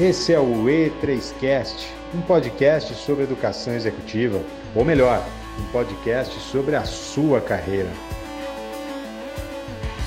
[0.00, 4.42] Esse é o E3Cast, um podcast sobre educação executiva,
[4.74, 5.22] ou melhor,
[5.60, 7.90] um podcast sobre a sua carreira.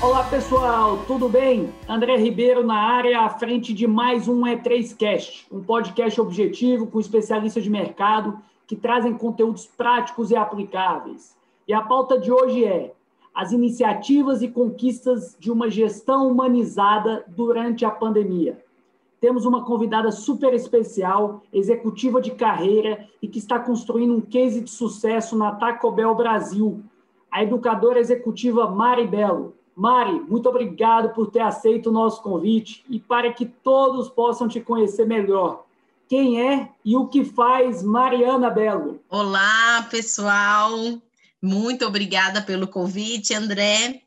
[0.02, 1.72] Olá pessoal, tudo bem?
[1.88, 7.62] André Ribeiro na área, à frente de mais um E3Cast, um podcast objetivo com especialistas
[7.62, 8.36] de mercado
[8.66, 11.36] que trazem conteúdos práticos e aplicáveis.
[11.68, 12.92] E a pauta de hoje é
[13.32, 18.63] as iniciativas e conquistas de uma gestão humanizada durante a pandemia.
[19.24, 24.70] Temos uma convidada super especial, executiva de carreira e que está construindo um case de
[24.70, 26.84] sucesso na Taco Bell Brasil,
[27.32, 29.56] a educadora executiva Mari Belo.
[29.74, 34.60] Mari, muito obrigado por ter aceito o nosso convite e para que todos possam te
[34.60, 35.64] conhecer melhor.
[36.06, 39.00] Quem é e o que faz Mariana Belo?
[39.08, 40.70] Olá, pessoal.
[41.40, 44.02] Muito obrigada pelo convite, André.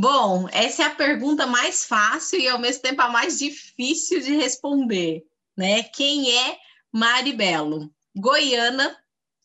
[0.00, 4.36] Bom, essa é a pergunta mais fácil e ao mesmo tempo a mais difícil de
[4.36, 5.24] responder,
[5.56, 5.82] né?
[5.82, 6.56] Quem é
[6.92, 7.92] Maribelo?
[8.16, 8.96] Goiana,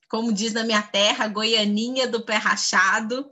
[0.08, 3.28] como diz na minha terra, goianinha do pé rachado.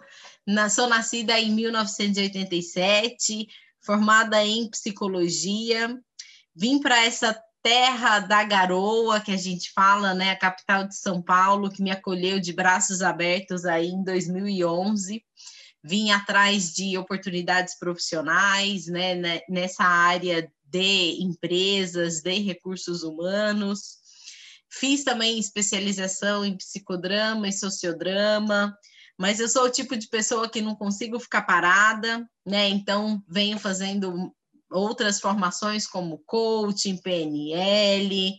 [0.48, 3.48] Na, sou nascida em 1987,
[3.82, 5.96] formada em psicologia.
[6.56, 11.22] Vim para essa terra da garoa, que a gente fala, né, a capital de São
[11.22, 15.24] Paulo, que me acolheu de braços abertos aí em 2011.
[15.84, 24.00] Vim atrás de oportunidades profissionais, né, né, nessa área de empresas, de recursos humanos.
[24.70, 28.78] Fiz também especialização em psicodrama e sociodrama,
[29.20, 32.70] mas eu sou o tipo de pessoa que não consigo ficar parada, né?
[32.70, 34.34] Então venho fazendo
[34.72, 38.34] outras formações como coaching, PNL,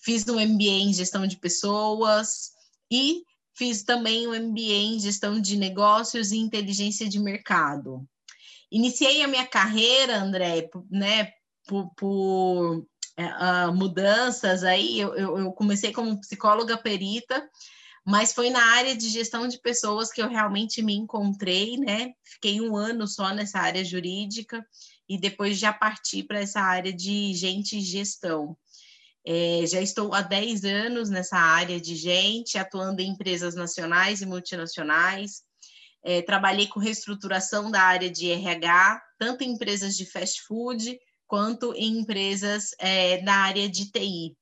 [0.00, 2.50] fiz um MBA em gestão de pessoas
[2.90, 3.22] e
[3.56, 8.06] fiz também um MBA em gestão de negócios e inteligência de mercado.
[8.70, 11.30] Iniciei a minha carreira, André, né,
[11.66, 17.48] por, por uh, mudanças aí, eu, eu comecei como psicóloga perita,
[18.04, 22.12] mas foi na área de gestão de pessoas que eu realmente me encontrei, né?
[22.22, 24.64] Fiquei um ano só nessa área jurídica
[25.08, 28.56] e depois já parti para essa área de gente e gestão.
[29.28, 34.26] É, já estou há 10 anos nessa área de gente, atuando em empresas nacionais e
[34.26, 35.42] multinacionais.
[36.04, 41.74] É, trabalhei com reestruturação da área de RH, tanto em empresas de fast food quanto
[41.74, 44.36] em empresas é, da área de TI.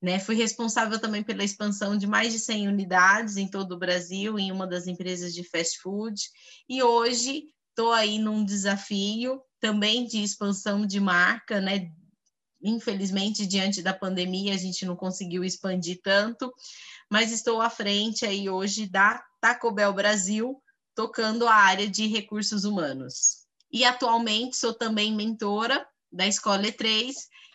[0.00, 4.38] Né, fui responsável também pela expansão de mais de 100 unidades em todo o Brasil,
[4.38, 6.20] em uma das empresas de fast food,
[6.68, 11.90] e hoje estou aí num desafio também de expansão de marca, né?
[12.62, 16.52] Infelizmente, diante da pandemia, a gente não conseguiu expandir tanto,
[17.10, 20.60] mas estou à frente aí hoje da Taco Bell Brasil,
[20.94, 23.46] tocando a área de recursos humanos.
[23.70, 27.12] E atualmente sou também mentora da Escola E3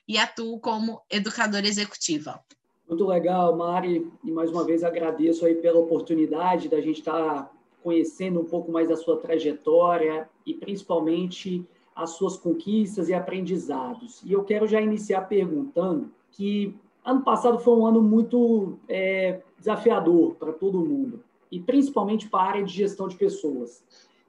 [0.07, 2.39] e atuo como educadora executiva.
[2.88, 7.50] Muito legal, Mari, e mais uma vez agradeço aí pela oportunidade da gente estar
[7.81, 11.66] conhecendo um pouco mais da sua trajetória e principalmente
[12.03, 14.22] as suas conquistas e aprendizados.
[14.23, 20.35] E eu quero já iniciar perguntando que ano passado foi um ano muito é, desafiador
[20.35, 23.84] para todo mundo, e principalmente para a área de gestão de pessoas.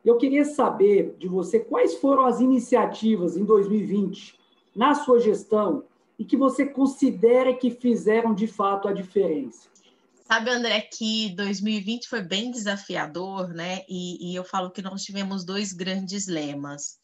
[0.04, 4.38] Eu queria saber de você quais foram as iniciativas em 2020
[4.74, 5.84] na sua gestão
[6.18, 9.68] e que você considera que fizeram de fato a diferença.
[10.24, 13.82] Sabe, André, que 2020 foi bem desafiador, né?
[13.88, 16.98] E, e eu falo que nós tivemos dois grandes lemas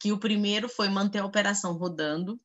[0.00, 2.40] que o primeiro foi manter a operação rodando,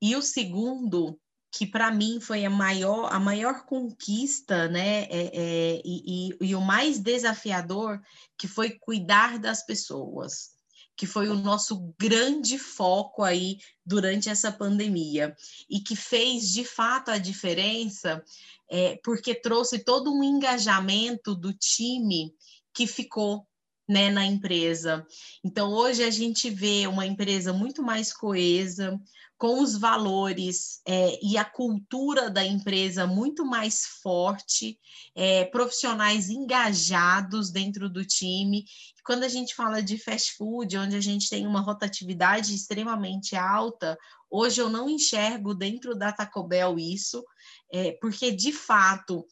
[0.00, 1.18] e o segundo,
[1.50, 6.54] que para mim foi a maior, a maior conquista, né, é, é, e, e, e
[6.54, 8.00] o mais desafiador,
[8.36, 10.58] que foi cuidar das pessoas
[10.98, 15.32] que foi o nosso grande foco aí durante essa pandemia
[15.70, 18.20] e que fez de fato a diferença,
[18.68, 22.34] é, porque trouxe todo um engajamento do time
[22.74, 23.46] que ficou
[23.88, 25.06] né, na empresa.
[25.42, 29.00] Então, hoje a gente vê uma empresa muito mais coesa,
[29.38, 34.76] com os valores é, e a cultura da empresa muito mais forte,
[35.14, 38.64] é, profissionais engajados dentro do time.
[39.04, 43.96] Quando a gente fala de fast food, onde a gente tem uma rotatividade extremamente alta,
[44.28, 47.24] hoje eu não enxergo dentro da Taco Bell isso,
[47.72, 49.24] é, porque de fato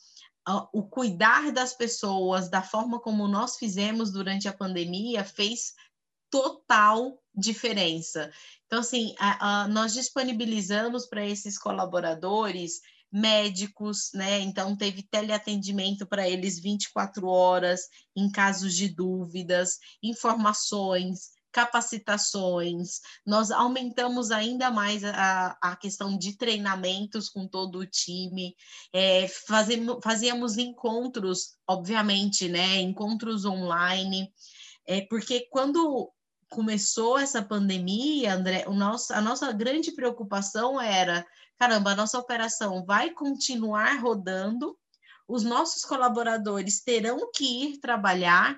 [0.72, 5.74] o cuidar das pessoas da forma como nós fizemos durante a pandemia fez
[6.30, 8.30] total diferença.
[8.66, 14.40] Então, assim, a, a, nós disponibilizamos para esses colaboradores médicos, né?
[14.40, 17.82] Então, teve teleatendimento para eles 24 horas
[18.14, 27.30] em casos de dúvidas, informações, capacitações, nós aumentamos ainda mais a, a questão de treinamentos
[27.30, 28.54] com todo o time,
[28.92, 32.76] é, fazemos, fazíamos encontros, obviamente, né?
[32.82, 34.30] Encontros online,
[34.86, 36.12] é, porque quando
[36.50, 41.26] começou essa pandemia, André, o nosso, a nossa grande preocupação era:
[41.58, 44.76] caramba, a nossa operação vai continuar rodando,
[45.26, 48.54] os nossos colaboradores terão que ir trabalhar,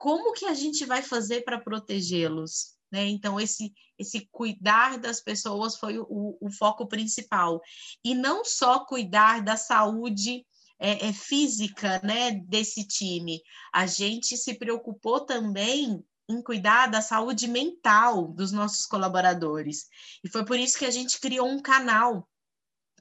[0.00, 2.74] como que a gente vai fazer para protegê-los?
[2.90, 3.06] Né?
[3.08, 7.60] Então, esse, esse cuidar das pessoas foi o, o, foco principal.
[8.02, 10.46] E não só cuidar da saúde
[10.78, 13.42] é, é, física né, desse time,
[13.74, 19.86] a gente se preocupou também em cuidar da saúde mental dos nossos colaboradores.
[20.24, 22.26] E foi por isso que a gente criou um canal,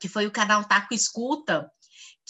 [0.02, 1.72] que foi o canal Taco Escuta,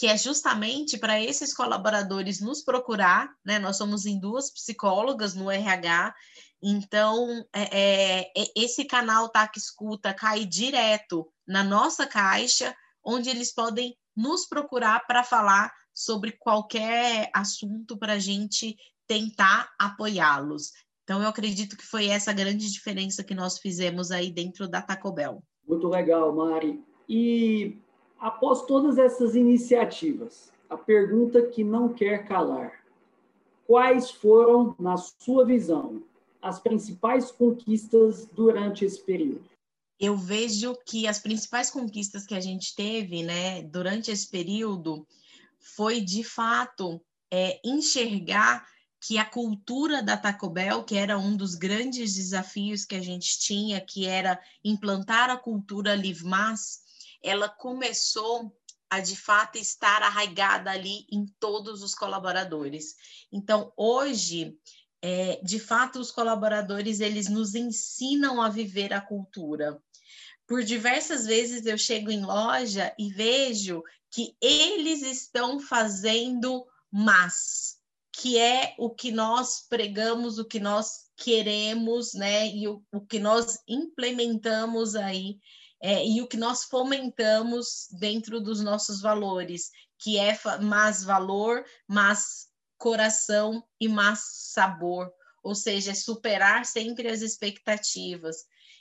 [0.00, 3.58] que é justamente para esses colaboradores nos procurar, né?
[3.58, 6.14] Nós somos em duas psicólogas no RH,
[6.62, 12.74] então é, é, esse canal Taco Escuta cai direto na nossa caixa,
[13.04, 20.70] onde eles podem nos procurar para falar sobre qualquer assunto para a gente tentar apoiá-los.
[21.04, 25.12] Então, eu acredito que foi essa grande diferença que nós fizemos aí dentro da Taco
[25.12, 25.44] Bell.
[25.68, 26.82] Muito legal, Mari.
[27.06, 27.82] E
[28.20, 32.84] após todas essas iniciativas, a pergunta que não quer calar:
[33.66, 36.02] quais foram, na sua visão,
[36.40, 39.44] as principais conquistas durante esse período?
[39.98, 45.06] Eu vejo que as principais conquistas que a gente teve, né, durante esse período,
[45.58, 47.00] foi de fato
[47.30, 48.66] é, enxergar
[48.98, 53.38] que a cultura da Taco Bell, que era um dos grandes desafios que a gente
[53.38, 56.82] tinha, que era implantar a cultura Live Mass,
[57.22, 58.54] ela começou
[58.88, 62.94] a de fato estar arraigada ali em todos os colaboradores.
[63.32, 64.56] Então, hoje,
[65.00, 69.80] é, de fato, os colaboradores eles nos ensinam a viver a cultura.
[70.46, 77.78] Por diversas vezes eu chego em loja e vejo que eles estão fazendo mas
[78.12, 82.48] que é o que nós pregamos, o que nós queremos, né?
[82.48, 85.38] E o, o que nós implementamos aí,
[85.82, 92.48] é, e o que nós fomentamos dentro dos nossos valores, que é mais valor, mais
[92.76, 94.20] coração e mais
[94.52, 95.10] sabor,
[95.42, 98.36] ou seja, é superar sempre as expectativas.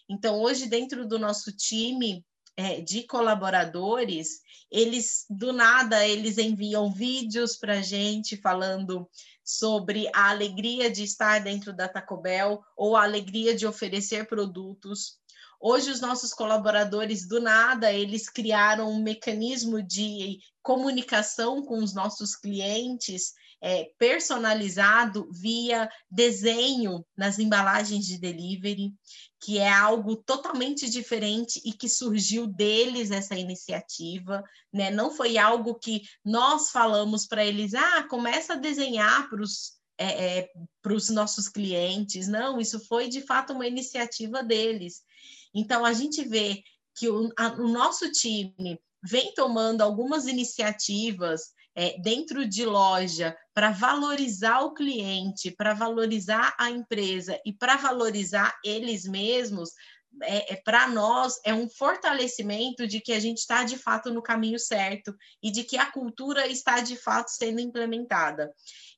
[0.10, 2.26] Então, hoje, dentro do nosso time,
[2.60, 9.10] é, de colaboradores, eles do nada eles enviam vídeos para a gente falando
[9.44, 15.18] sobre a alegria de estar dentro da Taco Bell ou a alegria de oferecer produtos.
[15.60, 22.36] Hoje os nossos colaboradores do nada eles criaram um mecanismo de comunicação com os nossos
[22.36, 28.94] clientes é, personalizado via desenho nas embalagens de delivery,
[29.42, 34.42] que é algo totalmente diferente e que surgiu deles essa iniciativa,
[34.72, 34.90] né?
[34.90, 40.38] Não foi algo que nós falamos para eles, ah, começa a desenhar para os é,
[40.40, 40.50] é,
[40.82, 45.04] para os nossos clientes, não, isso foi de fato uma iniciativa deles.
[45.54, 46.62] Então, a gente vê
[46.96, 53.72] que o, a, o nosso time vem tomando algumas iniciativas é, dentro de loja para
[53.72, 59.70] valorizar o cliente, para valorizar a empresa e para valorizar eles mesmos,
[60.24, 64.22] é, é para nós é um fortalecimento de que a gente está de fato no
[64.22, 68.52] caminho certo e de que a cultura está de fato sendo implementada.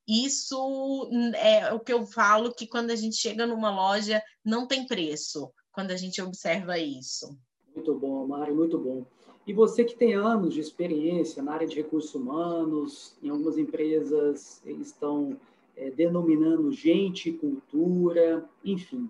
[0.08, 4.65] Isso hum, é o que eu falo que quando a gente chega numa loja não
[4.65, 7.37] tem preço, quando a gente observa isso.
[7.75, 9.05] Muito bom, Mari, muito bom.
[9.47, 14.61] E você que tem anos de experiência na área de recursos humanos, em algumas empresas
[14.65, 15.37] eles estão
[15.75, 19.09] é, denominando gente, cultura, enfim,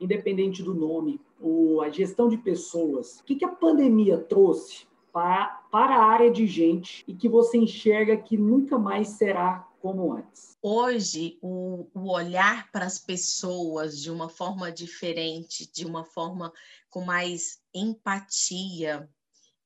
[0.00, 3.20] independente do nome, o, a gestão de pessoas.
[3.20, 7.58] O que, que a pandemia trouxe para, para a área de gente e que você
[7.58, 10.56] enxerga que nunca mais será como antes?
[10.62, 16.52] Hoje, o, o olhar para as pessoas de uma forma diferente, de uma forma
[16.90, 19.08] com mais empatia,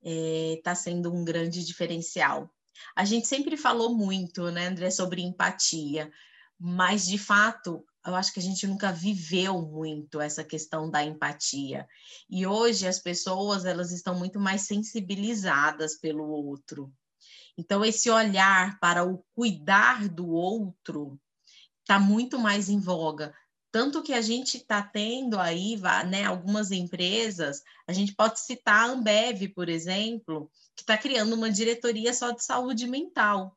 [0.02, 2.50] está é, sendo um grande diferencial.
[2.96, 6.10] A gente sempre falou muito, né, André, sobre empatia,
[6.58, 11.86] mas de fato, eu acho que a gente nunca viveu muito essa questão da empatia.
[12.28, 16.92] E hoje as pessoas, elas estão muito mais sensibilizadas pelo outro.
[17.56, 21.20] Então esse olhar para o cuidar do outro
[21.80, 23.34] está muito mais em voga.
[23.70, 25.78] Tanto que a gente está tendo aí,
[26.10, 31.50] né, algumas empresas, a gente pode citar a Ambev, por exemplo, que está criando uma
[31.50, 33.56] diretoria só de saúde mental.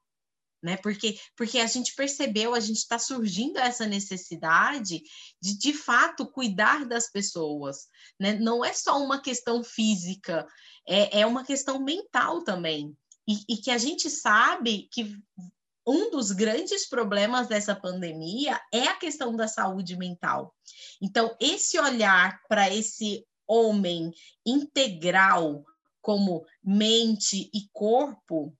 [0.63, 0.77] né?
[0.77, 5.01] Porque, porque a gente percebeu, a gente está surgindo essa necessidade
[5.41, 7.87] de, de fato, cuidar das pessoas,
[8.19, 8.33] né?
[8.33, 10.47] Não é só uma questão física,
[10.87, 12.97] é, é uma questão mental também.
[13.27, 15.17] E, e que a gente sabe que
[15.87, 20.53] um dos grandes problemas dessa pandemia é a questão da saúde mental.
[21.01, 24.11] Então, esse olhar para esse homem
[24.45, 25.63] integral
[26.01, 28.55] como mente e corpo,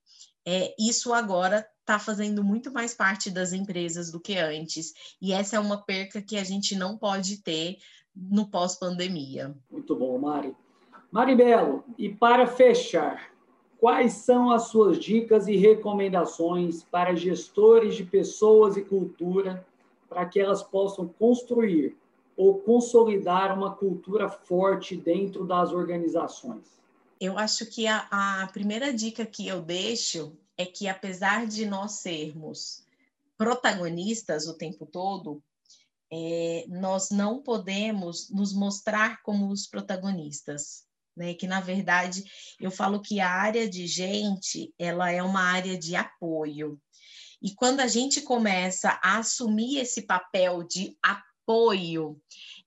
[0.46, 4.94] é, isso agora está fazendo muito mais parte das empresas do que antes.
[5.22, 7.78] E essa é uma perca que a gente não pode ter
[8.16, 9.56] no pós-pandemia.
[9.70, 10.56] Muito bom, Mari.
[11.12, 13.32] Maribelo, e para fechar,
[13.86, 19.64] quais são as suas dicas e recomendações para gestores de pessoas e cultura
[20.10, 21.96] para que elas possam construir
[22.36, 26.66] ou consolidar uma cultura forte dentro das organizações?
[27.22, 32.00] Eu acho que a, a primeira dica que eu deixo é que, apesar de nós
[32.00, 32.84] sermos
[33.38, 35.44] protagonistas o tempo todo,
[36.12, 40.88] é, nós não podemos nos mostrar como os protagonistas.
[41.16, 41.34] Né?
[41.34, 42.24] Que, na verdade,
[42.60, 46.80] eu falo que a área de gente ela é uma área de apoio.
[47.42, 52.20] E quando a gente começa a assumir esse papel de apoio,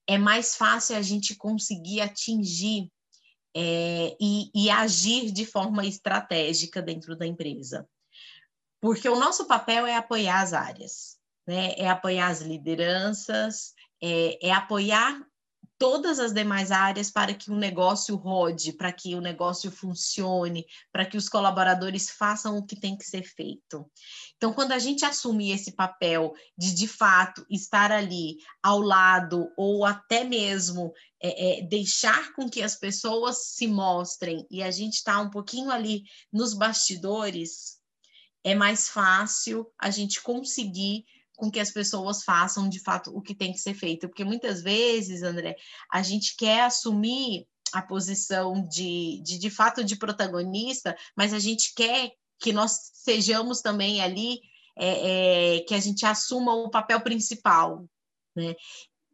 [0.07, 2.89] é mais fácil a gente conseguir atingir
[3.55, 7.87] é, e, e agir de forma estratégica dentro da empresa.
[8.81, 11.73] Porque o nosso papel é apoiar as áreas, né?
[11.77, 15.19] é apoiar as lideranças, é, é apoiar
[15.79, 21.05] todas as demais áreas para que o negócio rode, para que o negócio funcione, para
[21.05, 23.89] que os colaboradores façam o que tem que ser feito.
[24.35, 29.85] Então, quando a gente assumir esse papel de, de fato, estar ali ao lado ou
[29.85, 30.93] até mesmo
[31.23, 35.71] é, é, deixar com que as pessoas se mostrem e a gente está um pouquinho
[35.71, 37.79] ali nos bastidores,
[38.43, 41.05] é mais fácil a gente conseguir
[41.39, 44.07] com que as pessoas façam de fato o que tem que ser feito.
[44.07, 45.55] Porque muitas vezes, André,
[45.91, 51.73] a gente quer assumir a posição de, de, de fato de protagonista, mas a gente
[51.73, 54.39] quer que nós sejamos também ali,
[54.77, 57.85] é, é, que a gente assuma o papel principal,
[58.35, 58.55] né?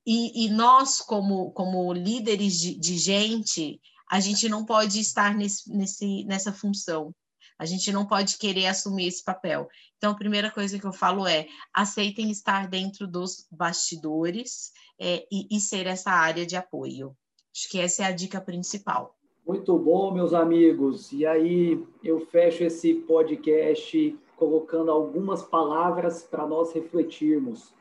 [0.06, 5.68] E, e nós, como, como líderes de, de gente, a gente não pode estar nesse,
[5.72, 7.12] nesse, nessa função.
[7.58, 9.68] A gente não pode querer assumir esse papel.
[9.98, 15.48] Então, a primeira coisa que eu falo é aceitem estar dentro dos bastidores é, e,
[15.50, 17.16] e ser essa área de apoio.
[17.56, 19.16] Acho que essa é a dica principal.
[19.48, 21.14] Muito bom, meus amigos.
[21.14, 27.74] E aí eu fecho esse podcast colocando algumas palavras para nós refletirmos.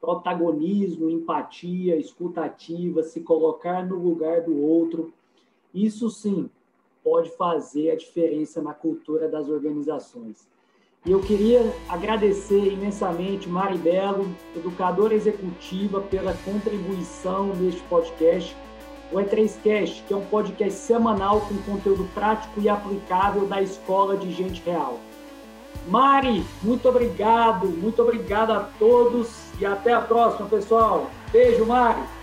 [0.00, 5.12] Protagonismo, empatia, escutativa, se colocar no lugar do outro.
[5.72, 6.50] Isso sim
[7.02, 10.46] pode fazer a diferença na cultura das organizações.
[11.04, 18.56] E eu queria agradecer imensamente Mari Belo, educadora executiva, pela contribuição neste podcast,
[19.10, 24.30] o E3Cast, que é um podcast semanal com conteúdo prático e aplicável da Escola de
[24.30, 25.00] Gente Real.
[25.88, 29.28] Mari, muito obrigado, muito obrigado a todos
[29.60, 31.10] e até a próxima, pessoal.
[31.32, 32.21] Beijo, Mari!